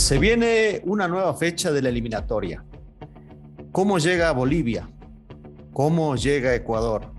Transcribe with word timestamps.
Se 0.00 0.18
viene 0.18 0.80
una 0.86 1.06
nueva 1.06 1.34
fecha 1.34 1.70
de 1.70 1.82
la 1.82 1.90
eliminatoria. 1.90 2.64
¿Cómo 3.70 3.98
llega 3.98 4.32
Bolivia? 4.32 4.90
¿Cómo 5.74 6.16
llega 6.16 6.54
Ecuador? 6.54 7.12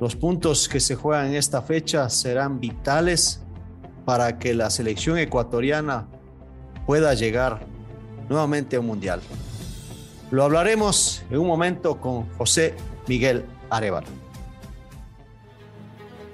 Los 0.00 0.16
puntos 0.16 0.66
que 0.66 0.80
se 0.80 0.96
juegan 0.96 1.26
en 1.26 1.34
esta 1.34 1.60
fecha 1.60 2.08
serán 2.08 2.58
vitales 2.58 3.42
para 4.06 4.38
que 4.38 4.54
la 4.54 4.70
selección 4.70 5.18
ecuatoriana 5.18 6.08
pueda 6.86 7.12
llegar 7.12 7.60
nuevamente 8.30 8.76
a 8.76 8.80
un 8.80 8.86
mundial. 8.86 9.20
Lo 10.30 10.44
hablaremos 10.44 11.22
en 11.30 11.38
un 11.38 11.46
momento 11.46 12.00
con 12.00 12.28
José 12.38 12.74
Miguel 13.06 13.44
Arevalo. 13.68 14.08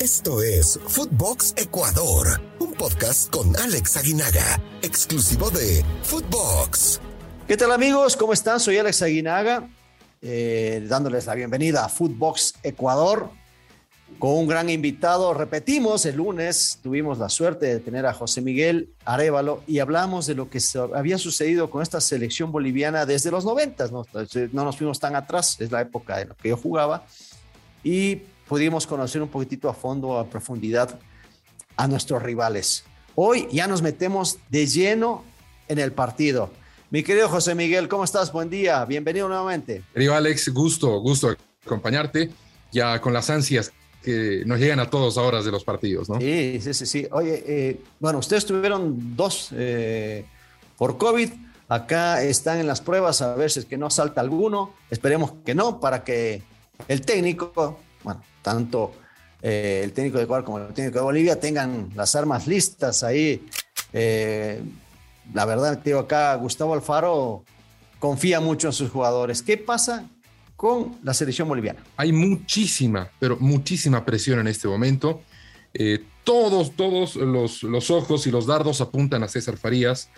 Esto 0.05 0.43
es 0.43 0.79
Footbox 0.87 1.55
Ecuador, 1.57 2.39
un 2.59 2.75
podcast 2.75 3.31
con 3.31 3.57
Alex 3.57 3.97
Aguinaga, 3.97 4.61
exclusivo 4.83 5.49
de 5.49 5.83
Footbox. 6.03 7.01
¿Qué 7.49 7.57
tal 7.57 7.73
amigos? 7.73 8.15
¿Cómo 8.15 8.35
están? 8.35 8.61
Soy 8.61 8.77
Alex 8.77 9.01
Aguinaga, 9.01 9.67
eh, 10.21 10.85
dándoles 10.87 11.25
la 11.25 11.35
bienvenida 11.35 11.87
a 11.87 11.89
Footbox 11.89 12.53
Ecuador 12.63 13.31
con 14.19 14.33
un 14.33 14.47
gran 14.47 14.69
invitado. 14.69 15.33
Repetimos, 15.33 16.05
el 16.05 16.17
lunes 16.17 16.81
tuvimos 16.83 17.17
la 17.17 17.31
suerte 17.31 17.65
de 17.65 17.81
tener 17.81 18.05
a 18.05 18.13
José 18.13 18.43
Miguel 18.43 18.91
Arevalo 19.07 19.63
y 19.67 19.79
hablamos 19.79 20.27
de 20.27 20.35
lo 20.35 20.51
que 20.51 20.61
había 20.95 21.17
sucedido 21.17 21.71
con 21.71 21.81
esta 21.81 22.03
selección 22.03 22.53
boliviana 22.53 23.07
desde 23.07 23.31
los 23.31 23.47
90, 23.47 23.89
¿no? 23.89 24.05
no 24.53 24.65
nos 24.65 24.77
fuimos 24.77 25.01
tan 25.01 25.17
atrás, 25.17 25.59
es 25.61 25.73
la 25.73 25.81
época 25.81 26.21
en 26.21 26.29
la 26.29 26.35
que 26.35 26.51
yo 26.51 26.59
jugaba. 26.59 27.07
Y 27.83 28.21
pudimos 28.49 28.87
conocer 28.87 29.23
un 29.23 29.29
poquitito 29.29 29.69
a 29.69 29.75
fondo, 29.75 30.19
a 30.19 30.29
profundidad, 30.29 30.99
a 31.77 31.89
nuestros 31.89 32.23
rivales. 32.23 32.85
Hoy 33.15 33.49
ya 33.53 33.67
nos 33.67 33.83
metemos 33.83 34.39
de 34.49 34.67
lleno 34.67 35.25
en 35.69 35.79
el 35.79 35.93
partido. 35.93 36.51
Mi 36.91 37.03
querido 37.03 37.29
José 37.29 37.55
Miguel, 37.55 37.89
¿cómo 37.89 38.05
estás? 38.05 38.33
Buen 38.33 38.51
día, 38.51 38.85
bienvenido 38.85 39.29
nuevamente. 39.29 39.83
Querido 39.93 40.15
Alex, 40.15 40.49
gusto, 40.51 41.01
gusto 41.01 41.35
acompañarte, 41.65 42.31
ya 42.71 43.01
con 43.01 43.13
las 43.13 43.31
ansias 43.31 43.73
que 44.03 44.43
nos 44.45 44.61
llegan 44.61 44.81
a 44.81 44.91
todas 44.91 45.17
horas 45.17 45.45
de 45.45 45.51
los 45.51 45.65
partidos, 45.65 46.09
¿no? 46.09 46.21
Sí, 46.21 46.61
sí, 46.61 46.75
sí. 46.75 46.87
sí. 46.87 47.09
Oye, 47.11 47.43
eh, 47.47 47.81
bueno, 47.99 48.19
ustedes 48.19 48.45
tuvieron 48.45 49.17
dos 49.17 49.49
eh, 49.53 50.27
por 50.77 50.99
COVID. 50.99 51.31
Acá 51.69 52.23
están 52.23 52.59
en 52.59 52.67
las 52.67 52.83
pruebas 52.83 53.23
a 53.23 53.35
ver 53.35 53.51
si 53.51 53.61
es 53.61 53.65
que 53.65 53.79
no 53.79 53.89
salta 53.89 54.21
alguno. 54.21 54.75
Esperemos 54.91 55.33
que 55.45 55.55
no, 55.55 55.81
para 55.81 56.05
que 56.05 56.43
el 56.87 57.01
técnico 57.01 57.79
bueno, 58.05 58.23
tanto 58.43 58.93
eh, 59.43 59.81
el 59.83 59.93
técnico 59.93 60.19
de 60.19 60.25
Ecuador 60.25 60.45
como 60.45 60.59
el 60.59 60.73
técnico 60.73 60.99
de 60.99 61.05
Bolivia 61.05 61.41
tengan 61.41 61.91
las 61.97 62.15
armas 62.15 62.47
listas 62.47 63.03
ahí. 63.03 63.45
Eh, 63.93 64.63
la 65.33 65.45
verdad, 65.47 65.79
digo 65.85 65.99
acá, 65.99 66.35
Gustavo 66.37 66.75
Alfaro 66.75 67.45
confía 67.99 68.41
mucho 68.41 68.69
en 68.69 68.73
sus 68.73 68.91
jugadores. 68.91 69.43
¿Qué 69.43 69.57
pasa 69.57 70.09
con 70.57 70.99
la 71.03 71.15
selección 71.15 71.49
boliviana? 71.49 71.81
Hay 71.97 72.13
muchísima, 72.13 73.11
pero 73.19 73.37
muchísima 73.39 74.05
presión 74.05 74.39
en 74.39 74.47
este 74.47 74.69
momento. 74.69 75.23
Eh, 75.73 76.05
todos, 76.23 76.77
todos 76.77 77.17
los, 77.17 77.63
los, 77.63 77.91
ojos 77.91 78.27
y 78.27 78.31
los 78.31 78.47
dardos 78.47 78.81
apuntan 78.81 79.23
a 79.25 79.29
César 79.29 79.57
Farías. 79.57 80.09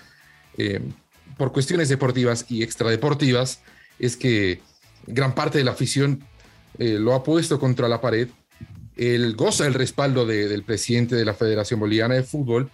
por 1.36 1.52
cuestiones 1.52 1.88
deportivas 1.88 2.46
y 2.48 2.62
extradeportivas, 2.62 3.60
es 3.98 4.16
que 4.16 4.60
gran 5.06 5.34
parte 5.34 5.58
de 5.58 5.64
la 5.64 5.72
afición 5.72 6.24
eh, 6.78 6.98
lo 6.98 7.14
ha 7.14 7.22
puesto 7.22 7.58
contra 7.58 7.88
la 7.88 8.00
pared. 8.00 8.28
Él 8.96 9.34
goza 9.36 9.66
el 9.66 9.74
respaldo 9.74 10.24
del 10.24 10.62
presidente 10.62 11.16
de 11.16 11.24
la 11.24 11.34
Federación 11.34 11.80
Boliviana 11.80 12.14
de 12.14 12.22
Fútbol 12.22 12.70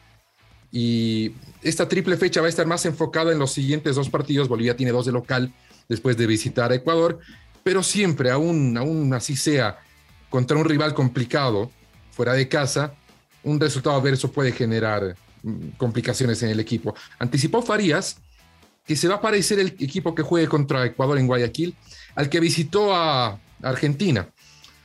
y 0.70 1.32
esta 1.62 1.88
triple 1.88 2.16
fecha 2.16 2.40
va 2.40 2.46
a 2.46 2.50
estar 2.50 2.66
más 2.66 2.86
enfocada 2.86 3.32
en 3.32 3.38
los 3.38 3.52
siguientes 3.52 3.96
dos 3.96 4.08
partidos. 4.08 4.48
Bolivia 4.48 4.76
tiene 4.76 4.92
dos 4.92 5.06
de 5.06 5.12
local 5.12 5.52
después 5.88 6.16
de 6.16 6.26
visitar 6.26 6.72
a 6.72 6.76
Ecuador, 6.76 7.18
pero 7.62 7.82
siempre, 7.82 8.30
aún, 8.30 8.76
aún 8.78 9.12
así 9.12 9.36
sea, 9.36 9.78
contra 10.30 10.56
un 10.56 10.64
rival 10.64 10.94
complicado 10.94 11.70
fuera 12.10 12.32
de 12.32 12.48
casa, 12.48 12.94
un 13.42 13.60
resultado 13.60 13.96
adverso 13.96 14.32
puede 14.32 14.52
generar 14.52 15.16
mm, 15.42 15.68
complicaciones 15.76 16.42
en 16.42 16.50
el 16.50 16.60
equipo. 16.60 16.94
Anticipó 17.18 17.62
Farías 17.62 18.16
que 18.86 18.96
se 18.96 19.08
va 19.08 19.16
a 19.16 19.20
parecer 19.20 19.58
el 19.58 19.68
equipo 19.78 20.14
que 20.14 20.22
juegue 20.22 20.48
contra 20.48 20.84
Ecuador 20.84 21.18
en 21.18 21.26
Guayaquil 21.26 21.76
al 22.14 22.28
que 22.28 22.40
visitó 22.40 22.94
a 22.94 23.38
Argentina. 23.62 24.28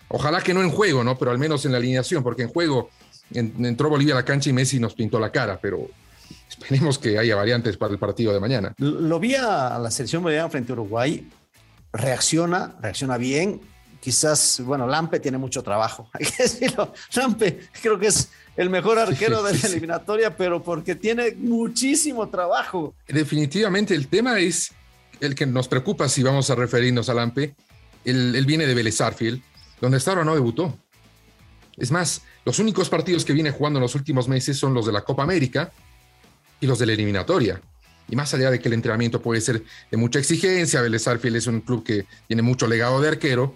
Ojalá 0.09 0.41
que 0.41 0.53
no 0.53 0.61
en 0.61 0.69
juego, 0.69 1.03
¿no? 1.03 1.17
Pero 1.17 1.31
al 1.31 1.37
menos 1.37 1.65
en 1.65 1.71
la 1.71 1.77
alineación, 1.77 2.23
porque 2.23 2.43
en 2.43 2.49
juego 2.49 2.89
entró 3.33 3.89
Bolivia 3.89 4.13
a 4.13 4.17
la 4.17 4.25
cancha 4.25 4.49
y 4.49 4.53
Messi 4.53 4.79
nos 4.79 4.93
pintó 4.93 5.19
la 5.19 5.31
cara, 5.31 5.59
pero 5.61 5.89
esperemos 6.49 6.97
que 6.97 7.17
haya 7.17 7.35
variantes 7.35 7.77
para 7.77 7.93
el 7.93 7.99
partido 7.99 8.33
de 8.33 8.39
mañana. 8.39 8.73
Lo 8.77 9.19
vi 9.19 9.35
a 9.35 9.77
la 9.77 9.91
selección 9.91 10.23
boliviana 10.23 10.49
frente 10.49 10.71
a 10.71 10.73
Uruguay, 10.73 11.27
reacciona, 11.91 12.75
reacciona 12.81 13.17
bien. 13.17 13.61
Quizás, 13.99 14.61
bueno, 14.63 14.87
Lampe 14.87 15.19
tiene 15.19 15.37
mucho 15.37 15.63
trabajo, 15.63 16.09
hay 16.13 16.25
que 16.25 16.43
decirlo. 16.43 16.93
Lampe 17.15 17.59
creo 17.81 17.99
que 17.99 18.07
es 18.07 18.29
el 18.55 18.69
mejor 18.69 18.99
arquero 18.99 19.43
de 19.43 19.57
la 19.57 19.67
eliminatoria, 19.67 20.35
pero 20.35 20.63
porque 20.63 20.95
tiene 20.95 21.31
muchísimo 21.35 22.29
trabajo. 22.29 22.95
Definitivamente 23.07 23.93
el 23.95 24.07
tema 24.07 24.39
es 24.39 24.71
el 25.19 25.35
que 25.35 25.45
nos 25.45 25.67
preocupa 25.67 26.07
si 26.07 26.23
vamos 26.23 26.49
a 26.49 26.55
referirnos 26.55 27.09
a 27.09 27.13
Lampe, 27.13 27.55
él, 28.09 28.45
viene 28.45 28.65
de 28.65 28.73
Vélez 28.73 28.97
donde 29.81 29.97
hasta 29.97 30.11
ahora 30.11 30.23
no 30.23 30.33
debutó. 30.33 30.77
Es 31.75 31.91
más, 31.91 32.23
los 32.45 32.59
únicos 32.59 32.89
partidos 32.89 33.23
que 33.23 33.33
viene 33.33 33.51
jugando 33.51 33.77
en 33.77 33.83
los 33.83 33.95
últimos 33.95 34.27
meses 34.27 34.57
son 34.57 34.73
los 34.73 34.85
de 34.85 34.91
la 34.91 35.01
Copa 35.01 35.23
América 35.23 35.71
y 36.59 36.65
los 36.65 36.79
de 36.79 36.87
la 36.87 36.93
eliminatoria. 36.93 37.61
Y 38.09 38.15
más 38.15 38.33
allá 38.33 38.49
de 38.49 38.59
que 38.59 38.69
el 38.69 38.73
entrenamiento 38.73 39.21
puede 39.21 39.41
ser 39.41 39.63
de 39.91 39.97
mucha 39.97 40.19
exigencia, 40.19 40.81
Vélez 40.81 41.05
es 41.07 41.47
un 41.47 41.61
club 41.61 41.83
que 41.83 42.05
tiene 42.27 42.41
mucho 42.41 42.65
legado 42.65 43.01
de 43.01 43.09
arquero, 43.09 43.55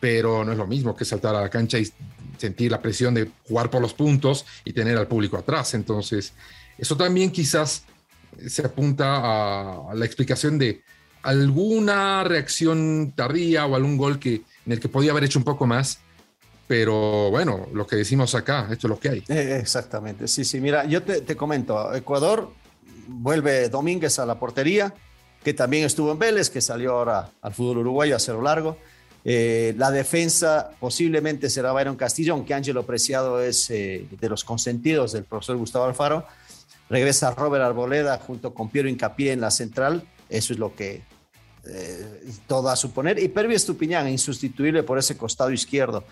pero 0.00 0.44
no 0.44 0.52
es 0.52 0.58
lo 0.58 0.66
mismo 0.66 0.96
que 0.96 1.04
saltar 1.04 1.36
a 1.36 1.40
la 1.40 1.48
cancha 1.48 1.78
y 1.78 1.90
sentir 2.36 2.72
la 2.72 2.82
presión 2.82 3.14
de 3.14 3.30
jugar 3.46 3.70
por 3.70 3.80
los 3.80 3.94
puntos 3.94 4.44
y 4.64 4.72
tener 4.72 4.98
al 4.98 5.06
público 5.06 5.36
atrás. 5.36 5.74
Entonces, 5.74 6.34
eso 6.76 6.96
también 6.96 7.30
quizás 7.30 7.84
se 8.46 8.66
apunta 8.66 9.90
a 9.90 9.94
la 9.94 10.04
explicación 10.04 10.58
de 10.58 10.82
alguna 11.22 12.24
reacción 12.24 13.12
tardía 13.14 13.66
o 13.66 13.74
algún 13.74 13.96
gol 13.96 14.18
que, 14.18 14.42
en 14.66 14.72
el 14.72 14.80
que 14.80 14.88
podía 14.88 15.12
haber 15.12 15.24
hecho 15.24 15.38
un 15.38 15.44
poco 15.44 15.66
más. 15.66 15.98
Pero 16.66 17.30
bueno, 17.30 17.68
lo 17.72 17.86
que 17.86 17.96
decimos 17.96 18.34
acá, 18.34 18.68
esto 18.70 18.86
es 18.86 18.90
lo 18.90 18.98
que 18.98 19.08
hay. 19.08 19.24
Eh, 19.28 19.58
exactamente, 19.60 20.28
sí, 20.28 20.44
sí. 20.44 20.60
Mira, 20.60 20.84
yo 20.84 21.02
te, 21.02 21.36
comento, 21.36 21.94
Ecuador 21.94 22.50
vuelve 23.08 23.68
Domínguez 23.68 24.18
a 24.18 24.26
la 24.26 24.38
portería, 24.38 24.94
que 25.44 25.52
también 25.52 25.84
estuvo 25.84 26.12
en 26.12 26.18
Vélez, 26.18 26.50
que 26.50 26.60
salió 26.60 26.92
ahora 26.92 27.30
al 27.42 27.52
fútbol 27.52 27.78
uruguayo 27.78 28.16
a 28.16 28.18
cero 28.18 28.40
largo. 28.40 28.78
Eh, 29.24 29.74
la 29.76 29.90
defensa 29.90 30.70
posiblemente 30.80 31.50
será 31.50 31.72
Byron 31.72 31.96
Castillo, 31.96 32.32
aunque 32.32 32.54
Ángelo 32.54 32.86
Preciado 32.86 33.40
es 33.42 33.68
eh, 33.70 34.06
de 34.18 34.28
los 34.28 34.42
consentidos 34.42 35.12
del 35.12 35.24
profesor 35.24 35.56
Gustavo 35.56 35.84
Alfaro. 35.84 36.26
Regresa 36.88 37.32
Robert 37.32 37.64
Arboleda 37.64 38.18
junto 38.18 38.54
con 38.54 38.68
Piero 38.70 38.88
Incapié 38.88 39.32
en 39.32 39.40
la 39.40 39.50
central. 39.50 40.04
Eso 40.32 40.52
es 40.52 40.58
lo 40.58 40.74
que 40.74 41.02
eh, 41.66 42.32
todo 42.46 42.68
a 42.70 42.76
suponer. 42.76 43.18
Y 43.18 43.28
Pervi 43.28 43.54
Estupiñán, 43.54 44.08
insustituible 44.08 44.82
por 44.82 44.98
ese 44.98 45.16
costado 45.16 45.52
izquierdo. 45.52 46.04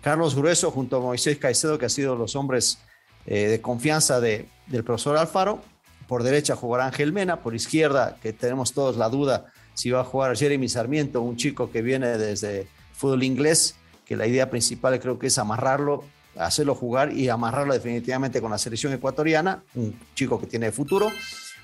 Carlos 0.00 0.34
Grueso 0.34 0.70
junto 0.70 0.96
a 0.96 1.00
Moisés 1.00 1.36
Caicedo, 1.38 1.78
que 1.78 1.86
ha 1.86 1.90
sido 1.90 2.16
los 2.16 2.36
hombres 2.36 2.78
eh, 3.26 3.48
de 3.48 3.60
confianza 3.60 4.20
de, 4.20 4.48
del 4.66 4.82
profesor 4.82 5.16
Alfaro. 5.16 5.60
Por 6.08 6.22
derecha 6.22 6.56
jugará 6.56 6.86
Ángel 6.86 7.12
Mena, 7.12 7.42
por 7.42 7.54
izquierda, 7.54 8.16
que 8.22 8.32
tenemos 8.32 8.72
todos 8.72 8.96
la 8.96 9.08
duda 9.08 9.52
si 9.74 9.90
va 9.90 10.00
a 10.00 10.04
jugar 10.04 10.36
Jeremy 10.36 10.68
Sarmiento, 10.68 11.20
un 11.20 11.36
chico 11.36 11.70
que 11.70 11.82
viene 11.82 12.16
desde 12.16 12.66
fútbol 12.94 13.24
inglés, 13.24 13.76
que 14.06 14.16
la 14.16 14.26
idea 14.26 14.48
principal 14.48 14.98
creo 15.00 15.18
que 15.18 15.26
es 15.26 15.36
amarrarlo, 15.36 16.02
hacerlo 16.34 16.74
jugar 16.74 17.12
y 17.12 17.28
amarrarlo 17.28 17.74
definitivamente 17.74 18.40
con 18.40 18.50
la 18.50 18.58
selección 18.58 18.94
ecuatoriana, 18.94 19.62
un 19.74 19.98
chico 20.14 20.40
que 20.40 20.46
tiene 20.46 20.72
futuro. 20.72 21.10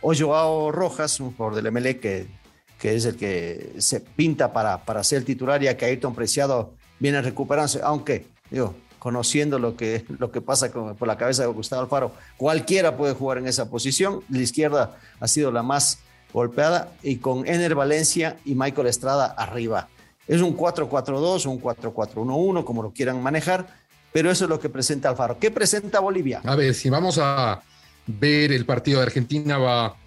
O 0.03 0.71
Rojas, 0.73 1.21
un 1.21 1.35
jugador 1.35 1.63
del 1.63 1.73
MLE 1.73 1.99
que 1.99 2.43
que 2.83 2.97
es 2.97 3.05
el 3.05 3.15
que 3.15 3.75
se 3.79 4.01
pinta 4.01 4.53
para, 4.53 4.85
para 4.85 5.05
ser 5.05 5.25
titular, 5.25 5.63
ya 5.63 5.77
que 5.77 5.85
Ayrton 5.85 6.17
Preciado 6.17 6.73
viene 6.99 7.23
recuperándose, 7.23 7.79
aunque, 7.81 8.27
digo, 8.51 8.75
conociendo 8.99 9.61
lo 9.61 9.77
que, 9.77 10.05
lo 10.19 10.33
que 10.33 10.41
pasa 10.41 10.69
por 10.69 11.07
la 11.07 11.17
cabeza 11.17 11.43
de 11.43 11.49
Gustavo 11.49 11.83
Alfaro, 11.83 12.13
cualquiera 12.37 12.97
puede 12.97 13.15
jugar 13.15 13.39
en 13.39 13.47
esa 13.47 13.71
posición. 13.71 14.25
La 14.29 14.41
izquierda 14.41 14.99
ha 15.21 15.29
sido 15.29 15.53
la 15.53 15.63
más 15.63 16.01
golpeada 16.33 16.93
y 17.05 17.19
con 17.19 17.47
Ener 17.47 17.77
Valencia 17.77 18.37
y 18.45 18.57
Michael 18.57 18.89
Estrada 18.89 19.27
arriba. 19.27 19.89
Es 20.27 20.41
un 20.41 20.57
4-4-2, 20.57 21.47
un 21.47 21.63
4-4-1-1, 21.63 22.65
como 22.65 22.83
lo 22.83 22.91
quieran 22.91 23.23
manejar, 23.23 23.69
pero 24.13 24.29
eso 24.29 24.47
es 24.47 24.51
lo 24.51 24.59
que 24.59 24.69
presenta 24.69 25.09
Alfaro. 25.09 25.39
¿Qué 25.39 25.53
presenta 25.53 26.01
Bolivia? 26.01 26.41
A 26.45 26.57
ver, 26.57 26.75
si 26.75 26.91
vamos 26.91 27.21
a 27.23 27.63
ver 28.09 28.51
el 28.51 28.67
partido 28.67 28.99
de 28.99 29.07
Argentina, 29.07 29.57
va 29.59 30.02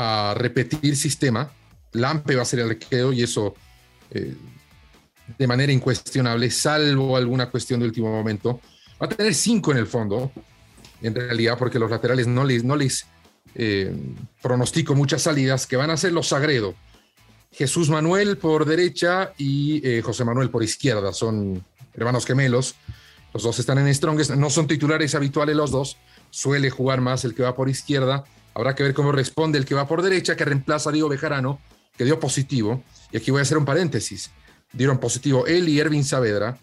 a 0.00 0.32
repetir 0.36 0.96
sistema, 0.96 1.50
Lampe 1.92 2.36
va 2.36 2.42
a 2.42 2.44
ser 2.44 2.60
el 2.60 2.70
arquero 2.70 3.12
y 3.12 3.22
eso 3.22 3.54
eh, 4.12 4.36
de 5.36 5.46
manera 5.46 5.72
incuestionable, 5.72 6.48
salvo 6.52 7.16
alguna 7.16 7.50
cuestión 7.50 7.80
de 7.80 7.86
último 7.86 8.10
momento. 8.10 8.60
Va 9.02 9.06
a 9.06 9.08
tener 9.08 9.34
cinco 9.34 9.72
en 9.72 9.78
el 9.78 9.88
fondo, 9.88 10.30
en 11.02 11.14
realidad, 11.16 11.58
porque 11.58 11.80
los 11.80 11.90
laterales 11.90 12.28
no 12.28 12.44
les, 12.44 12.62
no 12.62 12.76
les 12.76 13.06
eh, 13.56 13.92
pronostico 14.40 14.94
muchas 14.94 15.22
salidas 15.22 15.66
que 15.66 15.76
van 15.76 15.90
a 15.90 15.96
ser 15.96 16.12
los 16.12 16.28
Sagredo. 16.28 16.76
Jesús 17.50 17.90
Manuel 17.90 18.38
por 18.38 18.66
derecha 18.66 19.32
y 19.36 19.84
eh, 19.84 20.00
José 20.00 20.24
Manuel 20.24 20.50
por 20.50 20.62
izquierda. 20.62 21.12
Son 21.12 21.64
hermanos 21.94 22.24
gemelos. 22.24 22.76
Los 23.34 23.42
dos 23.42 23.58
están 23.58 23.78
en 23.78 23.92
Strongest. 23.92 24.30
No 24.32 24.48
son 24.48 24.68
titulares 24.68 25.16
habituales 25.16 25.56
los 25.56 25.72
dos. 25.72 25.96
Suele 26.30 26.70
jugar 26.70 27.00
más 27.00 27.24
el 27.24 27.34
que 27.34 27.42
va 27.42 27.56
por 27.56 27.68
izquierda. 27.68 28.24
Habrá 28.54 28.74
que 28.74 28.82
ver 28.82 28.94
cómo 28.94 29.12
responde 29.12 29.58
el 29.58 29.64
que 29.64 29.74
va 29.74 29.86
por 29.86 30.02
derecha, 30.02 30.36
que 30.36 30.44
reemplaza 30.44 30.90
a 30.90 30.92
Diego 30.92 31.08
Bejarano, 31.08 31.60
que 31.96 32.04
dio 32.04 32.18
positivo. 32.18 32.82
Y 33.12 33.16
aquí 33.16 33.30
voy 33.30 33.40
a 33.40 33.42
hacer 33.42 33.58
un 33.58 33.64
paréntesis. 33.64 34.30
Dieron 34.72 34.98
positivo 34.98 35.46
él 35.46 35.68
y 35.68 35.80
Ervin 35.80 36.04
Saavedra, 36.04 36.58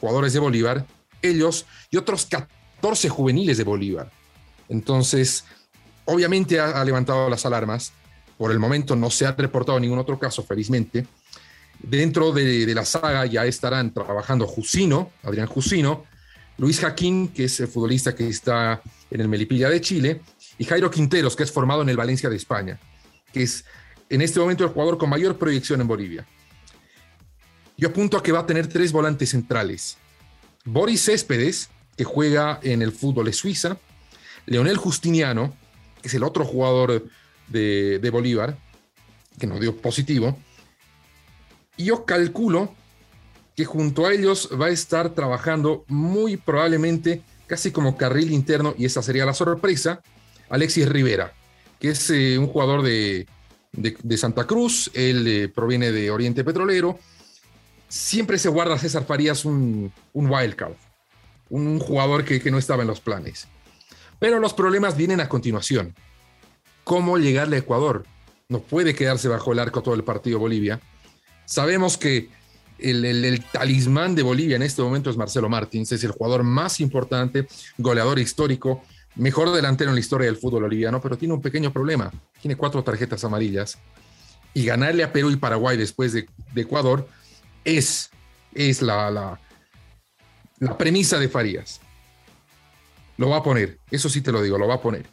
jugadores 0.00 0.32
de 0.32 0.38
Bolívar, 0.38 0.86
ellos 1.22 1.66
y 1.90 1.96
otros 1.96 2.26
14 2.26 3.08
juveniles 3.08 3.58
de 3.58 3.64
Bolívar. 3.64 4.10
Entonces, 4.68 5.44
obviamente 6.04 6.60
ha, 6.60 6.84
levantado 6.84 7.28
las 7.30 7.46
alarmas. 7.46 7.92
Por 8.36 8.52
el 8.52 8.58
momento 8.58 8.96
no 8.96 9.10
se 9.10 9.26
ha 9.26 9.32
reportado 9.32 9.78
ningún 9.78 9.98
otro 9.98 10.18
caso, 10.18 10.42
felizmente. 10.42 11.06
Dentro 11.78 12.32
de, 12.32 12.66
de 12.66 12.74
la 12.74 12.84
saga 12.84 13.26
ya 13.26 13.44
estarán 13.46 13.92
trabajando 13.92 14.46
Jusino, 14.46 15.10
Adrián 15.22 15.46
Jusino, 15.46 16.04
Luis 16.58 16.80
Jaquín, 16.80 17.28
que 17.28 17.44
es 17.44 17.58
el 17.60 17.68
futbolista 17.68 18.14
que 18.14 18.28
está 18.28 18.82
en 19.10 19.20
el 19.20 19.28
Melipilla 19.28 19.70
de 19.70 19.80
Chile, 19.80 20.20
y 20.60 20.66
Jairo 20.66 20.90
Quinteros, 20.90 21.36
que 21.36 21.42
es 21.42 21.50
formado 21.50 21.80
en 21.80 21.88
el 21.88 21.96
Valencia 21.96 22.28
de 22.28 22.36
España, 22.36 22.78
que 23.32 23.42
es 23.42 23.64
en 24.10 24.20
este 24.20 24.38
momento 24.38 24.62
el 24.62 24.68
jugador 24.68 24.98
con 24.98 25.08
mayor 25.08 25.38
proyección 25.38 25.80
en 25.80 25.88
Bolivia. 25.88 26.26
Yo 27.78 27.88
apunto 27.88 28.18
a 28.18 28.22
que 28.22 28.30
va 28.30 28.40
a 28.40 28.46
tener 28.46 28.66
tres 28.66 28.92
volantes 28.92 29.30
centrales. 29.30 29.96
Boris 30.66 31.06
Céspedes, 31.06 31.70
que 31.96 32.04
juega 32.04 32.60
en 32.62 32.82
el 32.82 32.92
fútbol 32.92 33.24
de 33.24 33.32
Suiza, 33.32 33.78
Leonel 34.44 34.76
Justiniano, 34.76 35.56
que 36.02 36.08
es 36.08 36.14
el 36.14 36.22
otro 36.22 36.44
jugador 36.44 37.06
de, 37.48 38.10
Bolívar, 38.12 38.58
que 39.38 39.46
nos 39.46 39.60
dio 39.60 39.74
positivo, 39.78 40.36
y 41.78 41.84
yo 41.84 42.04
calculo 42.04 42.74
que 43.56 43.64
junto 43.64 44.04
a 44.04 44.12
ellos 44.12 44.50
va 44.60 44.66
a 44.66 44.70
estar 44.70 45.14
trabajando 45.14 45.86
muy 45.88 46.36
probablemente 46.36 47.22
casi 47.46 47.70
como 47.70 47.96
carril 47.96 48.30
interno, 48.30 48.74
y 48.76 48.84
esa 48.84 49.00
sería 49.00 49.24
la 49.24 49.32
sorpresa, 49.32 50.02
Alexis 50.50 50.88
Rivera, 50.88 51.32
que 51.78 51.90
es 51.90 52.10
eh, 52.10 52.38
un 52.38 52.48
jugador 52.48 52.82
de, 52.82 53.26
Santa 54.16 54.46
Cruz, 54.46 54.90
él 54.94 55.26
eh, 55.26 55.48
proviene 55.48 55.92
de 55.92 56.10
Oriente 56.10 56.44
Petrolero, 56.44 56.98
siempre 57.88 58.38
se 58.38 58.48
guarda 58.48 58.78
César 58.78 59.04
Farías 59.06 59.44
un, 59.44 59.92
un 60.12 60.30
wildcard, 60.30 60.74
un 61.48 61.78
jugador 61.78 62.24
que, 62.24 62.50
no 62.50 62.58
estaba 62.58 62.82
en 62.82 62.88
los 62.88 63.00
planes. 63.00 63.48
Pero 64.18 64.38
los 64.38 64.52
problemas 64.52 64.96
vienen 64.96 65.20
a 65.20 65.28
continuación. 65.28 65.94
¿Cómo 66.84 67.18
llegarle 67.18 67.56
a 67.56 67.60
Ecuador? 67.60 68.04
No 68.48 68.60
puede 68.60 68.94
quedarse 68.94 69.28
bajo 69.28 69.52
el 69.52 69.58
arco 69.58 69.82
todo 69.82 69.94
el 69.94 70.04
partido 70.04 70.38
Bolivia. 70.38 70.80
Sabemos 71.46 71.96
que 71.96 72.28
el, 72.78 73.44
talismán 73.52 74.14
de 74.14 74.22
Bolivia 74.22 74.56
en 74.56 74.62
este 74.62 74.82
momento 74.82 75.10
es 75.10 75.16
Marcelo 75.16 75.48
Martins, 75.48 75.92
es 75.92 76.04
el 76.04 76.12
jugador 76.12 76.42
más 76.42 76.80
importante, 76.80 77.46
goleador 77.78 78.18
histórico, 78.18 78.82
mejor 79.20 79.52
delantero 79.52 79.90
en 79.90 79.94
la 79.94 80.00
historia 80.00 80.26
del 80.26 80.36
fútbol 80.36 80.62
boliviano, 80.62 81.00
pero 81.00 81.16
tiene 81.16 81.34
un 81.34 81.42
pequeño 81.42 81.72
problema. 81.72 82.10
Tiene 82.40 82.56
cuatro 82.56 82.82
tarjetas 82.82 83.22
amarillas. 83.24 83.78
Y 84.54 84.64
ganarle 84.64 85.04
a 85.04 85.12
Perú 85.12 85.30
y 85.30 85.36
Paraguay 85.36 85.76
después 85.76 86.12
de, 86.12 86.26
Ecuador 86.56 87.06
es, 87.64 88.10
es 88.54 88.82
la, 88.82 89.10
la, 89.10 89.40
la 90.58 90.76
premisa 90.76 91.18
de 91.18 91.28
Farías. 91.28 91.80
Lo 93.16 93.28
va 93.28 93.36
a 93.36 93.42
poner, 93.42 93.78
eso 93.90 94.08
sí 94.08 94.22
te 94.22 94.32
lo 94.32 94.42
digo, 94.42 94.58
lo 94.58 94.66
va 94.66 94.76
a 94.76 94.80
poner. 94.80 95.06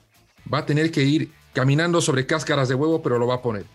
Va 0.51 0.59
a 0.59 0.65
tener 0.65 0.89
que 0.89 1.03
ir 1.03 1.31
caminando 1.53 1.99
sobre 2.01 2.25
cáscaras 2.25 2.69
de 2.69 2.75
huevo, 2.75 3.01
pero 3.01 3.19
lo 3.19 3.27
va 3.27 3.35
a 3.35 3.41
poner. 3.41 3.65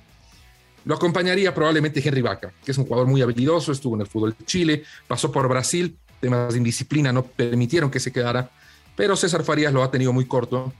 Lo 0.84 0.94
acompañaría 0.94 1.54
probablemente 1.54 2.00
Henry 2.02 2.22
Vaca, 2.22 2.52
que 2.64 2.72
es 2.72 2.78
un 2.78 2.86
jugador 2.86 3.06
muy 3.06 3.22
habilidoso, 3.22 3.70
estuvo 3.70 3.94
en 3.94 4.00
el 4.00 4.06
fútbol 4.06 4.34
de 4.36 4.44
Chile, 4.46 4.82
pasó 5.06 5.30
por 5.30 5.46
Brasil, 5.48 5.96
temas 6.20 6.52
de 6.52 6.58
indisciplina 6.58 7.12
no 7.12 7.24
permitieron 7.24 7.90
que 7.90 8.00
se 8.00 8.10
quedara, 8.10 8.50
pero 9.02 9.16
César 9.16 9.42
Farías 9.42 9.72
lo 9.72 9.82
ha 9.82 9.90
tenido 9.90 10.12
muy 10.12 10.26
corto. 10.26 10.72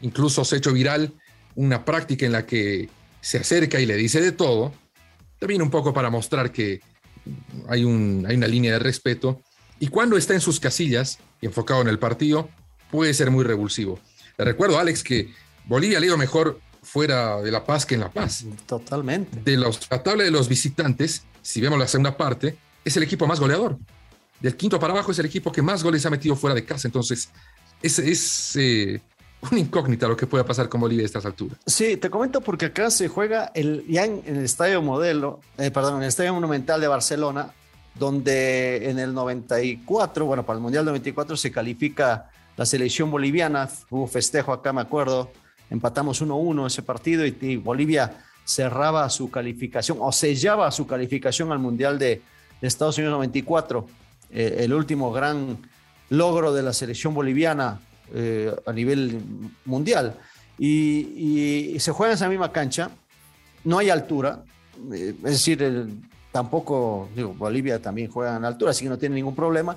Incluso 0.00 0.46
se 0.46 0.54
ha 0.54 0.58
hecho 0.58 0.72
viral 0.72 1.12
una 1.56 1.84
práctica 1.84 2.24
en 2.24 2.32
la 2.32 2.46
que 2.46 2.88
se 3.20 3.36
acerca 3.36 3.78
y 3.78 3.84
le 3.84 3.96
dice 3.96 4.22
de 4.22 4.32
todo, 4.32 4.72
también 5.38 5.60
un 5.60 5.68
poco 5.68 5.92
para 5.92 6.08
mostrar 6.08 6.50
que 6.50 6.80
hay, 7.68 7.84
un, 7.84 8.24
hay 8.26 8.34
una 8.34 8.46
línea 8.46 8.72
de 8.72 8.78
respeto. 8.78 9.42
Y 9.78 9.88
cuando 9.88 10.16
está 10.16 10.32
en 10.32 10.40
sus 10.40 10.58
casillas 10.58 11.18
y 11.42 11.44
enfocado 11.44 11.82
en 11.82 11.88
el 11.88 11.98
partido, 11.98 12.48
puede 12.90 13.12
ser 13.12 13.30
muy 13.30 13.44
revulsivo. 13.44 14.00
Le 14.38 14.46
recuerdo, 14.46 14.78
Alex, 14.78 15.04
que 15.04 15.30
Bolivia 15.66 16.00
le 16.00 16.06
ido 16.06 16.16
mejor 16.16 16.58
fuera 16.82 17.42
de 17.42 17.52
La 17.52 17.66
Paz 17.66 17.84
que 17.84 17.96
en 17.96 18.00
La 18.00 18.10
Paz. 18.10 18.46
Totalmente. 18.64 19.42
De 19.42 19.58
los, 19.58 19.86
la 19.90 20.02
tabla 20.02 20.24
de 20.24 20.30
los 20.30 20.48
visitantes, 20.48 21.24
si 21.42 21.60
vemos 21.60 21.78
la 21.78 21.88
segunda 21.88 22.16
parte, 22.16 22.56
es 22.86 22.96
el 22.96 23.02
equipo 23.02 23.26
más 23.26 23.38
goleador. 23.38 23.76
Del 24.40 24.56
quinto 24.56 24.78
para 24.78 24.92
abajo 24.92 25.12
es 25.12 25.18
el 25.18 25.26
equipo 25.26 25.50
que 25.50 25.62
más 25.62 25.82
goles 25.82 26.04
ha 26.06 26.10
metido 26.10 26.36
fuera 26.36 26.54
de 26.54 26.64
casa. 26.64 26.88
Entonces, 26.88 27.28
es, 27.82 27.98
es 27.98 28.56
eh, 28.56 29.00
una 29.40 29.60
incógnita 29.60 30.08
lo 30.08 30.16
que 30.16 30.26
pueda 30.26 30.44
pasar 30.44 30.68
con 30.68 30.80
Bolivia 30.80 31.04
a 31.04 31.06
estas 31.06 31.24
alturas. 31.24 31.58
Sí, 31.66 31.96
te 31.96 32.10
comento 32.10 32.40
porque 32.40 32.66
acá 32.66 32.90
se 32.90 33.08
juega 33.08 33.50
el, 33.54 33.84
ya 33.88 34.04
en, 34.04 34.22
el 34.26 34.44
Estadio 34.44 34.82
Modelo, 34.82 35.40
eh, 35.56 35.70
perdón, 35.70 35.96
en 35.96 36.02
el 36.02 36.08
Estadio 36.08 36.34
Monumental 36.34 36.80
de 36.80 36.88
Barcelona, 36.88 37.52
donde 37.94 38.90
en 38.90 38.98
el 38.98 39.12
94, 39.14 40.24
bueno, 40.24 40.44
para 40.44 40.56
el 40.56 40.62
Mundial 40.62 40.84
94 40.84 41.36
se 41.36 41.50
califica 41.50 42.30
la 42.56 42.66
selección 42.66 43.10
boliviana, 43.10 43.68
hubo 43.90 44.06
festejo 44.06 44.52
acá, 44.52 44.72
me 44.72 44.80
acuerdo, 44.80 45.30
empatamos 45.70 46.22
1-1 46.22 46.66
ese 46.66 46.82
partido 46.82 47.24
y, 47.24 47.56
Bolivia 47.56 48.24
cerraba 48.44 49.08
su 49.10 49.30
calificación 49.30 49.98
o 50.00 50.10
sellaba 50.10 50.70
su 50.70 50.86
calificación 50.86 51.52
al 51.52 51.58
Mundial 51.58 51.98
de, 51.98 52.22
Estados 52.60 52.98
Unidos 52.98 53.12
94, 53.12 53.86
eh, 54.30 54.56
el 54.60 54.74
último 54.74 55.10
gran 55.12 55.58
logro 56.10 56.52
de 56.52 56.62
la 56.62 56.72
selección 56.72 57.14
boliviana 57.14 57.80
eh, 58.14 58.54
a 58.66 58.72
nivel 58.72 59.20
mundial. 59.64 60.18
Y, 60.58 61.76
se 61.78 61.92
juega 61.92 62.12
en 62.12 62.16
esa 62.16 62.28
misma 62.28 62.50
cancha, 62.52 62.90
no 63.64 63.78
hay 63.78 63.90
altura, 63.90 64.42
eh, 64.92 65.14
es 65.24 65.30
decir, 65.30 65.88
tampoco, 66.32 67.08
digo, 67.14 67.32
Bolivia 67.34 67.80
también 67.80 68.10
juega 68.10 68.36
en 68.36 68.44
altura, 68.44 68.72
así 68.72 68.84
que 68.84 68.90
no 68.90 68.98
tiene 68.98 69.14
ningún 69.14 69.36
problema. 69.36 69.76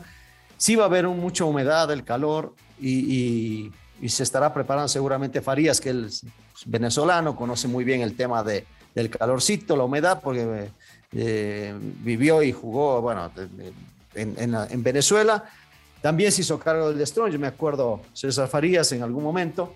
Sí 0.57 0.75
va 0.75 0.83
a 0.83 0.87
haber 0.87 1.07
mucha 1.07 1.45
humedad, 1.45 1.91
el 1.91 2.03
calor 2.03 2.53
y, 2.79 3.71
se 4.07 4.23
estará 4.23 4.51
preparando 4.51 4.87
seguramente 4.87 5.41
Farías, 5.41 5.79
que 5.79 5.91
es 5.91 6.25
venezolano, 6.65 7.35
conoce 7.35 7.67
muy 7.67 7.83
bien 7.83 8.01
el 8.01 8.15
tema 8.15 8.43
de, 8.43 8.65
del 8.95 9.11
calorcito, 9.11 9.77
la 9.77 9.83
humedad, 9.83 10.21
porque 10.23 10.71
vivió 11.11 12.41
y 12.41 12.51
jugó, 12.51 12.99
bueno, 13.01 13.29
en, 14.15 14.35
en 14.37 14.83
Venezuela 14.83 15.45
también 16.01 16.31
se 16.31 16.41
hizo 16.41 16.59
cargo 16.59 16.91
del 16.91 17.05
Strong, 17.05 17.31
yo 17.31 17.39
me 17.39 17.47
acuerdo 17.47 18.01
César 18.13 18.47
Farías 18.47 18.91
en 18.91 19.03
algún 19.03 19.23
momento, 19.23 19.75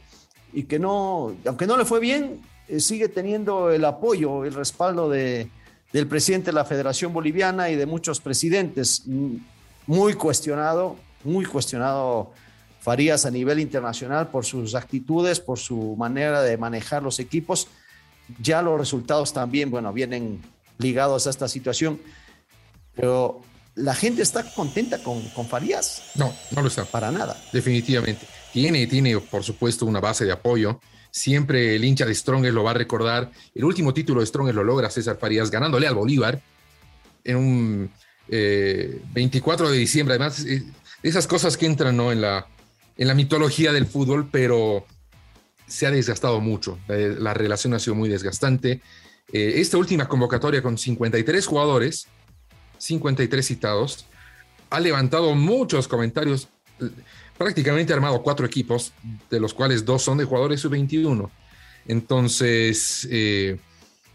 y 0.52 0.64
que 0.64 0.80
no, 0.80 1.36
aunque 1.46 1.68
no 1.68 1.78
le 1.78 1.86
fue 1.86 2.00
bien, 2.00 2.42
eh, 2.68 2.80
sigue 2.80 3.10
teniendo 3.10 3.70
el 3.70 3.86
apoyo, 3.86 4.44
el 4.44 4.54
respaldo 4.54 5.10
de, 5.10 5.50
del 5.94 6.08
presidente 6.08 6.48
de 6.48 6.54
la 6.54 6.66
Federación 6.66 7.14
Boliviana 7.14 7.70
y 7.70 7.76
de 7.76 7.86
muchos 7.86 8.20
presidentes. 8.20 9.04
Muy 9.86 10.14
cuestionado, 10.16 10.96
muy 11.24 11.46
cuestionado 11.46 12.32
Farías 12.80 13.26
a 13.26 13.32
nivel 13.32 13.60
internacional 13.60 14.30
por 14.30 14.46
sus 14.46 14.74
actitudes, 14.74 15.40
por 15.40 15.60
su 15.60 15.96
manera 15.96 16.42
de 16.42 16.58
manejar 16.58 17.04
los 17.04 17.20
equipos. 17.20 17.68
Ya 18.42 18.62
los 18.64 18.80
resultados 18.80 19.32
también, 19.34 19.70
bueno, 19.70 19.94
vienen 19.94 20.42
ligados 20.80 21.28
a 21.28 21.30
esta 21.30 21.48
situación, 21.48 22.00
pero 22.96 23.42
¿La 23.76 23.94
gente 23.94 24.22
está 24.22 24.44
contenta 24.54 25.00
con, 25.00 25.22
con, 25.30 25.48
Farías? 25.48 26.02
No, 26.16 26.34
no 26.52 26.62
lo 26.62 26.68
está. 26.70 26.86
Para 26.86 27.12
nada. 27.12 27.42
Definitivamente. 27.52 28.26
Tiene, 28.54 28.88
tiene, 28.88 29.20
por 29.20 29.44
supuesto, 29.44 29.86
una 29.86 30.00
base 30.00 30.24
de 30.24 30.32
apoyo. 30.32 30.80
Siempre 31.12 31.76
el 31.76 31.84
hincha 31.84 32.06
de 32.06 32.16
Strongest 32.16 32.54
lo 32.54 32.64
va 32.64 32.72
a 32.72 32.76
recordar. 32.76 33.32
El 33.54 33.66
último 33.66 33.94
título 33.94 34.22
de 34.22 34.28
Strongest 34.28 34.56
lo 34.56 34.64
logra 34.64 34.90
César 34.90 35.18
Farías 35.18 35.52
ganándole 35.52 35.88
al 35.88 35.96
Bolívar 35.96 36.42
en 37.26 37.36
un 37.36 37.92
24 38.28 39.68
eh, 39.68 39.72
de 39.72 39.78
diciembre. 39.78 40.16
Además, 40.16 40.46
esas 41.04 41.28
cosas 41.28 41.58
que 41.58 41.66
entran 41.66 41.98
¿no? 41.98 42.12
en, 42.12 42.22
la, 42.22 42.48
en 42.98 43.08
la 43.08 43.14
mitología 43.14 43.74
del 43.74 43.86
fútbol, 43.86 44.30
pero 44.32 44.86
se 45.68 45.86
ha 45.86 45.92
desgastado 45.92 46.40
mucho. 46.40 46.80
La, 46.88 47.34
relación 47.34 47.74
ha 47.74 47.80
sido 47.80 47.96
muy 47.96 48.10
desgastante. 48.10 48.82
Eh, 49.34 49.54
esta 49.58 49.78
última 49.78 50.08
convocatoria 50.08 50.62
con 50.62 50.78
53 50.78 51.46
jugadores 51.46 52.08
53 52.78 53.46
citados, 53.46 54.06
ha 54.70 54.80
levantado 54.80 55.34
muchos 55.36 55.88
comentarios, 55.88 56.50
prácticamente 57.38 57.94
ha 57.94 57.96
armado 57.96 58.22
cuatro 58.22 58.46
equipos, 58.46 58.94
de 59.30 59.40
los 59.40 59.54
cuales 59.54 59.86
dos 59.86 60.02
son 60.02 60.18
de 60.18 60.26
jugadores 60.26 60.62
sub-21. 60.62 61.30
Entonces, 61.88 63.08
eh, 63.12 63.58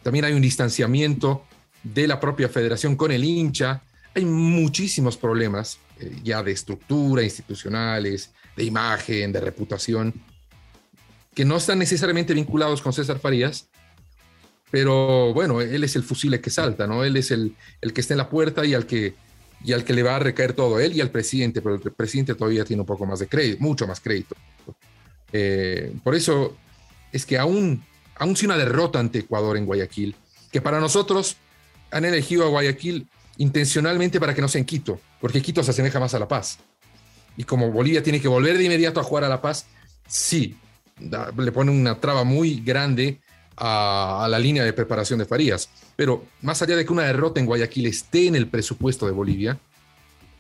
también 0.02 0.24
hay 0.24 0.32
un 0.32 0.42
distanciamiento 0.42 1.44
de 1.82 2.06
la 2.06 2.20
propia 2.20 2.48
federación 2.48 2.96
con 2.96 3.12
el 3.12 3.24
hincha. 3.24 3.82
Hay 4.14 4.24
muchísimos 4.24 5.16
problemas 5.16 5.78
eh, 5.98 6.18
ya 6.22 6.42
de 6.42 6.52
estructura, 6.52 7.22
institucionales, 7.22 8.32
de 8.56 8.64
imagen, 8.64 9.32
de 9.32 9.40
reputación. 9.40 10.14
que 11.34 11.44
no 11.44 11.56
están 11.56 11.78
necesariamente 11.78 12.34
vinculados 12.34 12.82
con 12.82 12.92
César 12.92 13.20
Farías, 13.20 13.69
pero 14.70 15.32
bueno, 15.34 15.60
él 15.60 15.82
es 15.82 15.96
el 15.96 16.02
fusil 16.02 16.40
que 16.40 16.50
salta, 16.50 16.86
¿no? 16.86 17.04
Él 17.04 17.16
es 17.16 17.30
el, 17.30 17.54
el 17.80 17.92
que 17.92 18.00
está 18.00 18.14
en 18.14 18.18
la 18.18 18.28
puerta 18.28 18.64
y 18.64 18.74
al 18.74 18.86
que, 18.86 19.14
y 19.64 19.72
al 19.72 19.84
que 19.84 19.92
le 19.92 20.02
va 20.02 20.16
a 20.16 20.18
recaer 20.20 20.52
todo, 20.52 20.78
él 20.78 20.94
y 20.96 21.00
al 21.00 21.10
presidente, 21.10 21.60
pero 21.60 21.74
el 21.74 21.92
presidente 21.92 22.34
todavía 22.34 22.64
tiene 22.64 22.82
un 22.82 22.86
poco 22.86 23.04
más 23.06 23.18
de 23.18 23.26
crédito, 23.26 23.62
mucho 23.62 23.86
más 23.86 24.00
crédito. 24.00 24.36
Eh, 25.32 25.92
por 26.02 26.14
eso 26.14 26.56
es 27.12 27.26
que 27.26 27.38
aún, 27.38 27.82
aún 28.16 28.36
si 28.36 28.46
una 28.46 28.56
derrota 28.56 29.00
ante 29.00 29.20
Ecuador 29.20 29.56
en 29.56 29.66
Guayaquil, 29.66 30.14
que 30.52 30.60
para 30.60 30.80
nosotros 30.80 31.36
han 31.90 32.04
elegido 32.04 32.44
a 32.44 32.48
Guayaquil 32.48 33.08
intencionalmente 33.38 34.20
para 34.20 34.34
que 34.34 34.40
no 34.40 34.48
sea 34.48 34.60
en 34.60 34.66
Quito, 34.66 35.00
porque 35.20 35.42
Quito 35.42 35.62
se 35.62 35.72
asemeja 35.72 35.98
más 35.98 36.14
a 36.14 36.18
La 36.18 36.28
Paz. 36.28 36.58
Y 37.36 37.44
como 37.44 37.70
Bolivia 37.70 38.02
tiene 38.02 38.20
que 38.20 38.28
volver 38.28 38.58
de 38.58 38.64
inmediato 38.64 39.00
a 39.00 39.02
jugar 39.02 39.24
a 39.24 39.28
La 39.28 39.40
Paz, 39.40 39.66
sí, 40.06 40.56
le 41.00 41.52
pone 41.52 41.70
una 41.70 41.98
traba 41.98 42.24
muy 42.24 42.60
grande 42.60 43.20
a, 43.60 44.26
la 44.28 44.38
línea 44.38 44.64
de 44.64 44.72
preparación 44.72 45.18
de 45.18 45.26
Farías. 45.26 45.68
Pero 45.94 46.24
más 46.40 46.62
allá 46.62 46.76
de 46.76 46.84
que 46.84 46.92
una 46.92 47.04
derrota 47.04 47.40
en 47.40 47.46
Guayaquil 47.46 47.86
esté 47.86 48.26
en 48.26 48.34
el 48.34 48.48
presupuesto 48.48 49.06
de 49.06 49.12
Bolivia, 49.12 49.58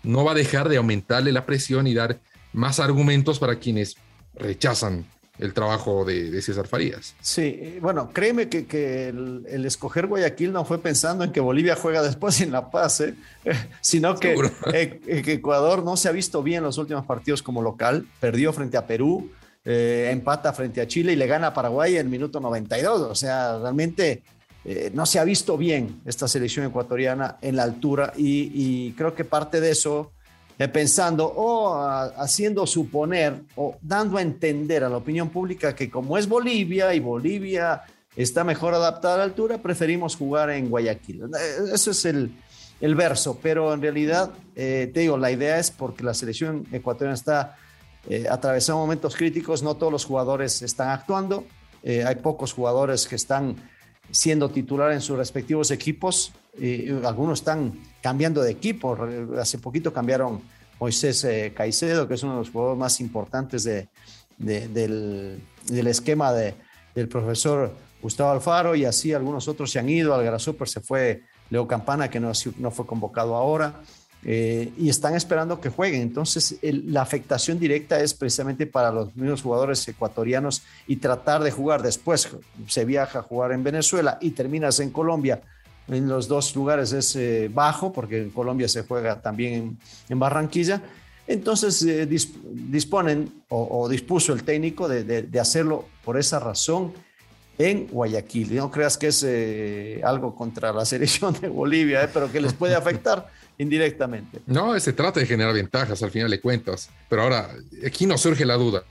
no 0.02 0.24
va 0.24 0.32
a 0.32 0.34
dejar 0.34 0.68
de 0.68 0.78
aumentarle 0.78 1.30
la 1.30 1.46
presión 1.46 1.86
y 1.86 1.94
dar 1.94 2.18
más 2.52 2.80
argumentos 2.80 3.38
para 3.38 3.56
quienes 3.56 3.96
rechazan 4.34 5.04
el 5.38 5.54
trabajo 5.54 6.04
de, 6.04 6.40
César 6.42 6.66
Farías. 6.66 7.14
Sí, 7.20 7.78
bueno, 7.80 8.10
créeme 8.12 8.48
que, 8.48 9.08
el, 9.08 9.64
escoger 9.64 10.06
Guayaquil 10.06 10.52
no 10.52 10.64
fue 10.64 10.80
pensando 10.80 11.24
en 11.24 11.32
que 11.32 11.40
Bolivia 11.40 11.76
juega 11.76 12.02
después 12.02 12.40
en 12.40 12.52
La 12.52 12.70
Paz, 12.70 13.00
¿eh? 13.00 13.14
sino 13.80 14.16
que, 14.16 14.36
eh, 14.72 15.22
que, 15.24 15.32
Ecuador 15.32 15.82
no 15.82 15.96
se 15.96 16.08
ha 16.08 16.12
visto 16.12 16.42
bien 16.42 16.58
en 16.58 16.64
los 16.64 16.78
últimos 16.78 17.06
partidos 17.06 17.42
como 17.42 17.62
local, 17.62 18.06
perdió 18.20 18.52
frente 18.52 18.76
a 18.76 18.86
Perú, 18.86 19.30
eh, 19.62 20.08
empata 20.10 20.54
frente 20.54 20.80
a 20.80 20.88
Chile 20.88 21.12
y 21.12 21.16
le 21.16 21.26
gana 21.26 21.52
Paraguay 21.52 21.94
en 21.94 22.00
el 22.00 22.08
minuto 22.08 22.40
92. 22.40 23.02
O 23.02 23.14
sea, 23.14 23.58
realmente 23.58 24.22
eh, 24.64 24.90
no 24.94 25.04
se 25.04 25.18
ha 25.18 25.24
visto 25.24 25.58
bien 25.58 26.00
esta 26.06 26.26
selección 26.28 26.64
ecuatoriana 26.64 27.36
en 27.42 27.56
la 27.56 27.64
altura 27.64 28.12
y, 28.16 28.92
creo 28.92 29.14
que 29.14 29.24
parte 29.24 29.60
de 29.60 29.70
eso, 29.72 30.12
eh, 30.58 30.66
pensando 30.68 31.26
o 31.26 31.74
haciendo 32.16 32.66
suponer 32.66 33.42
o 33.54 33.76
dando 33.82 34.16
a 34.16 34.22
entender 34.22 34.82
a 34.82 34.88
la 34.88 34.96
opinión 34.96 35.28
pública 35.28 35.74
que 35.74 35.90
como 35.90 36.16
es 36.16 36.26
Bolivia 36.26 36.94
y 36.94 37.00
Bolivia 37.00 37.82
está 38.16 38.44
mejor 38.44 38.72
adaptada 38.72 39.16
a 39.16 39.18
la 39.18 39.24
altura, 39.24 39.58
preferimos 39.58 40.16
jugar 40.16 40.48
en 40.50 40.70
Guayaquil. 40.70 41.24
Eso 41.72 41.90
es 41.90 42.04
el, 42.06 42.34
el 42.80 42.94
verso, 42.94 43.38
pero 43.42 43.74
en 43.74 43.82
realidad, 43.82 44.30
te 44.54 44.90
digo, 44.94 45.18
la 45.18 45.30
idea 45.30 45.58
es 45.58 45.70
porque 45.70 46.02
la 46.02 46.14
selección 46.14 46.66
ecuatoriana 46.72 47.14
está 47.14 47.56
eh, 48.08 48.28
momentos 48.70 49.14
críticos, 49.14 49.62
no 49.62 49.76
todos 49.76 49.92
los 49.92 50.04
jugadores 50.04 50.62
están 50.62 50.88
actuando, 50.90 51.44
eh, 51.82 52.04
hay 52.04 52.16
pocos 52.16 52.52
jugadores 52.52 53.06
que 53.06 53.16
están 53.16 53.56
siendo 54.10 54.50
titular 54.50 54.92
en 54.92 55.00
sus 55.00 55.16
respectivos 55.16 55.70
equipos, 55.70 56.32
algunos 57.04 57.40
están 57.40 57.78
cambiando 58.02 58.42
de 58.42 58.50
equipo, 58.50 58.98
hace 59.38 59.58
poquito 59.58 59.92
cambiaron 59.92 60.40
Moisés 60.80 61.22
eh, 61.24 61.52
Caicedo, 61.54 62.08
que 62.08 62.14
es 62.14 62.22
uno 62.22 62.32
de 62.32 62.38
los 62.38 62.50
jugadores 62.50 62.78
más 62.78 63.00
importantes 63.00 63.64
de, 63.64 63.88
del, 64.38 65.42
esquema 65.86 66.32
del 66.32 67.08
profesor 67.08 67.72
Gustavo 68.00 68.30
Alfaro, 68.30 68.74
y 68.74 68.86
así 68.86 69.12
algunos 69.12 69.46
otros 69.46 69.70
se 69.70 69.78
han 69.78 69.88
ido, 69.88 70.14
al 70.14 70.40
Super 70.40 70.68
se 70.68 70.80
fue. 70.80 71.22
Leo 71.50 71.66
Campana, 71.66 72.08
que 72.08 72.20
no, 72.20 72.30
no 72.58 72.70
fue 72.70 72.86
convocado 72.86 73.34
ahora. 73.34 73.82
Eh, 74.22 74.72
y 74.76 74.90
están 74.90 75.14
esperando 75.14 75.60
que 75.60 75.70
jueguen. 75.70 76.02
Entonces, 76.02 76.58
la 76.62 77.02
afectación 77.02 77.58
directa 77.58 78.00
es 78.00 78.12
precisamente 78.12 78.66
para 78.66 78.92
los 78.92 79.14
mismos 79.16 79.42
jugadores 79.42 79.86
ecuatorianos 79.88 80.62
y 80.86 80.96
tratar 80.96 81.42
de 81.42 81.50
jugar 81.50 81.82
después. 81.82 82.28
Se 82.66 82.84
viaja 82.84 83.20
a 83.20 83.22
jugar 83.22 83.52
en 83.52 83.64
Venezuela 83.64 84.18
y 84.20 84.30
terminas 84.30 84.80
en 84.80 84.90
Colombia. 84.90 85.40
En 85.88 86.06
los 86.06 86.28
dos 86.28 86.54
lugares 86.54 86.92
es 86.92 87.16
eh, 87.16 87.50
bajo, 87.52 87.92
porque 87.92 88.18
en 88.18 88.30
Colombia 88.30 88.68
se 88.68 88.82
juega 88.82 89.20
también 89.20 89.78
en, 90.08 90.18
Barranquilla. 90.18 90.82
Entonces, 91.26 91.82
eh, 91.82 92.06
disponen 92.06 93.42
o, 93.48 93.88
dispuso 93.88 94.32
el 94.34 94.42
técnico 94.42 94.86
de, 94.88 95.40
hacerlo 95.40 95.86
por 96.04 96.18
esa 96.18 96.38
razón 96.38 96.92
en 97.56 97.86
Guayaquil. 97.86 98.54
No 98.54 98.70
creas 98.70 98.98
que 98.98 99.08
es 99.08 99.26
algo 100.04 100.34
contra 100.34 100.72
la 100.72 100.84
selección 100.84 101.32
de 101.40 101.48
Bolivia, 101.48 102.10
pero 102.12 102.30
que 102.30 102.40
les 102.40 102.52
puede 102.52 102.74
afectar 102.74 103.39
indirectamente. 103.60 104.40
No, 104.46 104.78
se 104.80 104.94
trata 104.94 105.20
de 105.20 105.26
generar 105.26 105.52
ventajas 105.52 106.02
al 106.02 106.10
final 106.10 106.30
de 106.30 106.40
cuentas, 106.40 106.88
pero 107.10 107.22
ahora 107.22 107.50
aquí 107.86 108.06
nos 108.06 108.22
surge 108.22 108.46
la 108.46 108.54
duda, 108.54 108.84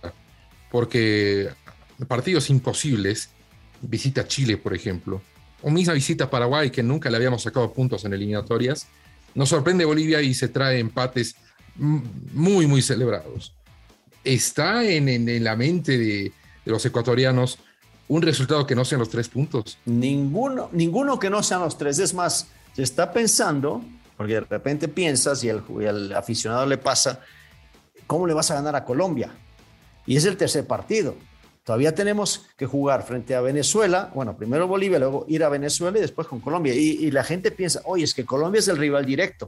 porque 0.72 1.50
partidos 2.08 2.52
imposibles, 2.52 3.32
visita 3.82 4.28
Chile, 4.28 4.58
por 4.58 4.76
ejemplo, 4.76 5.24
o 5.64 5.72
misma 5.72 5.94
visita 5.94 6.26
a 6.26 6.30
Paraguay, 6.30 6.70
que 6.70 6.84
nunca 6.84 7.10
le 7.10 7.18
habíamos 7.18 7.42
sacado 7.42 7.74
puntos 7.74 8.06
en 8.06 8.14
eliminatorias, 8.14 8.88
nos 9.34 9.50
sorprende 9.50 9.86
Bolivia 9.86 10.22
y 10.22 10.36
se 10.36 10.48
trae 10.50 10.78
empates 10.78 11.36
muy, 11.76 12.68
muy 12.68 12.84
celebrados. 12.84 13.56
¿Está 14.24 14.84
en, 14.84 15.44
la 15.44 15.56
mente 15.56 15.98
de, 15.98 16.32
los 16.66 16.86
ecuatorianos 16.86 17.58
un 18.08 18.22
resultado 18.22 18.68
que 18.68 18.76
no 18.76 18.86
sean 18.86 19.00
los 19.00 19.10
tres 19.10 19.30
puntos? 19.30 19.80
Ninguno, 19.86 20.70
ninguno 20.74 21.18
que 21.18 21.32
no 21.32 21.42
sean 21.42 21.62
los 21.62 21.76
tres. 21.76 21.98
Es 21.98 22.14
más, 22.14 22.48
se 22.76 22.84
está 22.84 23.12
pensando 23.12 23.84
porque 24.20 24.34
de 24.34 24.42
repente 24.42 24.90
piensas 24.90 25.46
y 25.46 25.50
al, 25.50 26.12
aficionado 26.12 26.66
le 26.66 26.78
pasa, 26.78 27.22
¿cómo 28.06 28.28
le 28.28 28.34
vas 28.34 28.52
a 28.52 28.56
ganar 28.56 28.76
a 28.76 28.84
Colombia? 28.84 29.32
Y 30.06 30.18
es 30.18 30.26
el 30.26 30.36
tercer 30.36 30.68
partido. 30.68 31.16
Todavía 31.64 31.96
tenemos 31.96 32.46
que 32.58 32.66
jugar 32.66 33.04
frente 33.04 33.34
a 33.34 33.40
Venezuela, 33.40 34.12
bueno, 34.14 34.36
primero 34.36 34.68
Bolivia, 34.68 35.00
luego 35.00 35.26
ir 35.30 35.42
a 35.46 35.48
Venezuela 35.48 35.98
y 35.98 36.02
después 36.02 36.28
con 36.28 36.42
Colombia. 36.42 36.74
Y, 36.76 37.10
la 37.12 37.24
gente 37.24 37.50
piensa, 37.50 37.82
oye, 37.86 38.04
es 38.04 38.14
que 38.14 38.26
Colombia 38.26 38.60
es 38.60 38.68
el 38.68 38.76
rival 38.76 39.06
directo, 39.06 39.48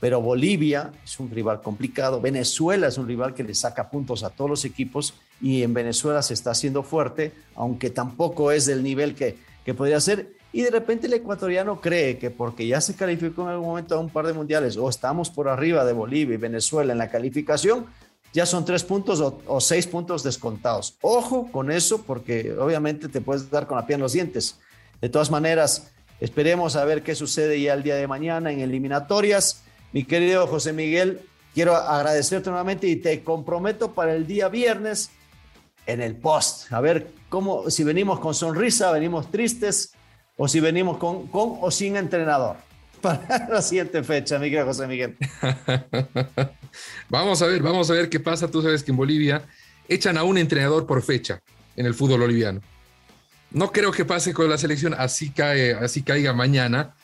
pero 0.00 0.22
Bolivia 0.22 0.92
es 1.04 1.20
un 1.20 1.30
rival 1.30 1.60
complicado, 1.60 2.22
Venezuela 2.22 2.88
es 2.88 2.96
un 2.96 3.06
rival 3.06 3.34
que 3.34 3.44
le 3.44 3.54
saca 3.54 3.90
puntos 3.90 4.24
a 4.24 4.30
todos 4.30 4.48
los 4.48 4.64
equipos 4.64 5.12
y 5.42 5.62
en 5.62 5.74
Venezuela 5.74 6.22
se 6.22 6.32
está 6.32 6.52
haciendo 6.52 6.82
fuerte, 6.82 7.34
aunque 7.54 7.90
tampoco 7.90 8.50
es 8.50 8.64
del 8.64 8.82
nivel 8.82 9.14
que, 9.14 9.36
que 9.62 9.74
podría 9.74 10.00
ser. 10.00 10.39
Y 10.52 10.62
de 10.62 10.70
repente 10.70 11.06
el 11.06 11.12
ecuatoriano 11.12 11.80
cree 11.80 12.18
que 12.18 12.30
porque 12.30 12.66
ya 12.66 12.80
se 12.80 12.96
calificó 12.96 13.42
en 13.42 13.48
algún 13.48 13.68
momento 13.68 13.94
a 13.94 14.00
un 14.00 14.10
par 14.10 14.26
de 14.26 14.32
mundiales 14.32 14.76
o 14.76 14.88
estamos 14.88 15.30
por 15.30 15.48
arriba 15.48 15.84
de 15.84 15.92
Bolivia 15.92 16.34
y 16.34 16.38
Venezuela 16.38 16.92
en 16.92 16.98
la 16.98 17.10
calificación, 17.10 17.86
ya 18.32 18.46
son 18.46 18.64
tres 18.64 18.84
puntos 18.84 19.20
o, 19.20 19.60
seis 19.60 19.86
puntos 19.86 20.22
descontados. 20.22 20.96
Ojo 21.02 21.50
con 21.52 21.70
eso 21.70 22.02
porque 22.02 22.52
obviamente 22.52 23.08
te 23.08 23.20
puedes 23.20 23.50
dar 23.50 23.66
con 23.66 23.76
la 23.76 23.86
piel 23.86 23.98
en 23.98 24.02
los 24.02 24.12
dientes. 24.12 24.58
De 25.00 25.08
todas 25.08 25.30
maneras, 25.30 25.90
esperemos 26.20 26.76
a 26.76 26.84
ver 26.84 27.02
qué 27.02 27.14
sucede 27.14 27.60
ya 27.60 27.74
el 27.74 27.82
día 27.82 27.96
de 27.96 28.06
mañana 28.06 28.50
en 28.50 28.60
eliminatorias. 28.60 29.62
Mi 29.92 30.04
querido 30.04 30.46
José 30.46 30.72
Miguel, 30.72 31.20
quiero 31.54 31.74
agradecerte 31.76 32.50
nuevamente 32.50 32.88
y 32.88 32.96
te 32.96 33.22
comprometo 33.22 33.92
para 33.92 34.14
el 34.14 34.26
día 34.26 34.48
viernes 34.48 35.10
en 35.86 36.00
el 36.00 36.16
post. 36.16 36.72
A 36.72 36.80
ver 36.80 37.12
cómo, 37.28 37.70
si 37.70 37.84
venimos 37.84 38.20
con 38.20 38.34
sonrisa, 38.34 38.92
venimos 38.92 39.30
tristes 39.30 39.92
o 40.42 40.48
si 40.48 40.58
venimos 40.58 40.96
con, 40.96 41.26
con 41.26 41.58
o 41.60 41.70
sin 41.70 41.96
entrenador 41.96 42.56
para 43.02 43.46
la 43.50 43.60
siguiente 43.60 44.02
fecha, 44.02 44.38
Miguel 44.38 44.64
José 44.64 44.86
Miguel. 44.86 45.14
vamos 47.10 47.42
a 47.42 47.46
ver, 47.46 47.62
vamos 47.62 47.90
a 47.90 47.92
ver 47.92 48.08
qué 48.08 48.20
pasa. 48.20 48.50
Tú 48.50 48.62
sabes 48.62 48.82
que 48.82 48.90
en 48.90 48.96
Bolivia 48.96 49.42
echan 49.86 50.16
a 50.16 50.22
un 50.22 50.38
entrenador 50.38 50.86
por 50.86 51.02
fecha 51.02 51.42
en 51.76 51.84
el 51.84 51.92
fútbol 51.92 52.20
boliviano. 52.20 52.62
No 53.50 53.70
creo 53.70 53.92
que 53.92 54.06
pase 54.06 54.32
con 54.32 54.48
la 54.48 54.56
selección, 54.56 54.94
así, 54.94 55.28
cae, 55.28 55.74
así 55.74 56.02
caiga 56.02 56.32
mañana, 56.32 56.94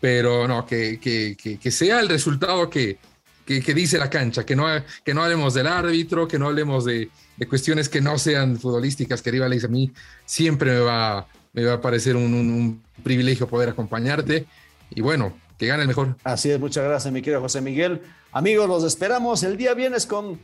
pero 0.00 0.48
no, 0.48 0.64
que, 0.64 0.98
que, 0.98 1.36
que, 1.36 1.70
sea 1.70 2.00
el 2.00 2.08
resultado 2.08 2.70
que, 2.70 2.98
dice 3.46 3.98
la 3.98 4.08
cancha, 4.08 4.46
que 4.46 4.56
no, 4.56 4.64
que 5.04 5.12
no 5.12 5.22
hablemos 5.22 5.52
del 5.52 5.66
árbitro, 5.66 6.26
que 6.26 6.38
no 6.38 6.46
hablemos 6.46 6.86
de, 6.86 7.10
de 7.36 7.46
cuestiones 7.46 7.90
que 7.90 8.00
no 8.00 8.18
sean 8.18 8.58
futbolísticas, 8.58 9.20
que 9.20 9.32
rivales 9.32 9.64
a 9.64 9.68
mí 9.68 9.92
siempre 10.24 10.72
me 10.72 10.80
va, 10.80 11.26
me 11.56 11.64
va 11.64 11.72
a 11.72 11.80
parecer 11.80 12.14
un, 12.14 12.84
privilegio 13.02 13.48
poder 13.48 13.70
acompañarte. 13.70 14.46
Y 14.90 15.00
bueno, 15.00 15.32
que 15.58 15.66
gane 15.66 15.82
el 15.82 15.88
mejor. 15.88 16.16
Así 16.22 16.50
es, 16.50 16.60
muchas 16.60 16.84
gracias, 16.84 17.12
mi 17.12 17.22
querido 17.22 17.40
José 17.40 17.60
Miguel. 17.60 18.02
Amigos, 18.30 18.68
los 18.68 18.84
esperamos 18.84 19.42
el 19.42 19.56
día 19.56 19.74
viernes 19.74 20.06
con 20.06 20.38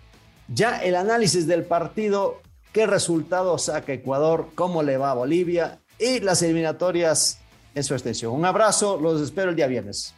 ya 0.49 0.83
el 0.83 0.97
análisis 0.97 1.47
del 1.47 1.65
partido, 1.65 2.41
qué 2.73 2.87
resultado 2.87 3.59
saca 3.59 3.93
Ecuador, 3.93 4.49
cómo 4.55 4.83
le 4.83 4.97
va 4.97 5.11
a 5.11 5.15
Bolivia 5.15 5.79
y 5.99 6.21
las 6.21 6.43
eliminatorias 6.43 7.39
en 7.75 7.85
su 7.85 7.95
extensión. 7.95 8.33
Un 8.33 8.45
abrazo, 8.45 8.99
los 9.01 9.21
espero 9.21 9.51
el 9.51 9.57
día 9.57 9.67
viernes. 9.67 10.15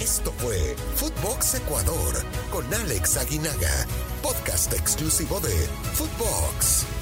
Esto 0.00 0.32
fue 0.38 0.76
Footbox 0.94 1.56
Ecuador 1.56 2.14
con 2.50 2.72
Alex 2.72 3.18
Aguinaga, 3.18 3.86
podcast 4.22 4.72
exclusivo 4.72 5.40
de 5.40 5.54
Footbox. 5.94 6.97